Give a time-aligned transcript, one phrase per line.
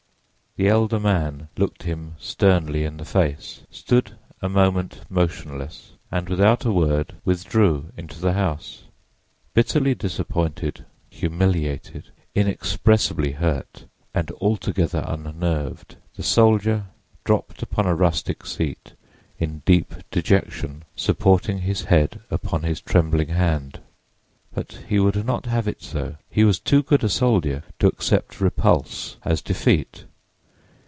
[0.57, 6.65] The elder man looked him sternly in the face, stood a moment motionless and without
[6.65, 8.83] a word withdrew into the house.
[9.53, 16.87] Bitterly disappointed, humiliated, inexpressibly hurt and altogether unnerved, the soldier
[17.23, 18.91] dropped upon a rustic seat
[19.39, 23.79] in deep dejection, supporting his head upon his trembling hand.
[24.53, 28.41] But he would not have it so: he was too good a soldier to accept
[28.41, 30.03] repulse as defeat.